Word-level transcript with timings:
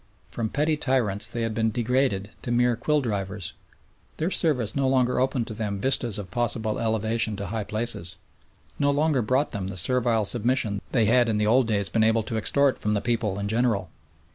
From 0.31 0.49
petty 0.49 0.77
tyrants 0.77 1.29
they 1.29 1.43
had 1.43 1.53
been 1.53 1.69
degraded 1.69 2.31
to 2.41 2.49
mere 2.49 2.75
quill 2.75 3.01
drivers. 3.01 3.53
Their 4.17 4.31
service 4.31 4.75
no 4.75 4.87
longer 4.87 5.19
opened 5.19 5.45
to 5.45 5.53
them 5.53 5.77
vistas 5.77 6.17
of 6.17 6.31
possible 6.31 6.79
elevation 6.79 7.35
to 7.35 7.45
high 7.45 7.65
places, 7.65 8.17
no 8.79 8.89
longer 8.89 9.21
brought 9.21 9.51
them 9.51 9.67
the 9.67 9.77
servile 9.77 10.25
submission 10.25 10.81
they 10.91 11.05
had 11.05 11.29
in 11.29 11.37
the 11.37 11.45
old 11.45 11.67
days 11.67 11.87
been 11.89 12.03
able 12.03 12.23
to 12.23 12.37
extort 12.37 12.79
from 12.79 12.95
the 12.95 12.99
people 13.01 13.37
in 13.37 13.47
general. 13.47 13.91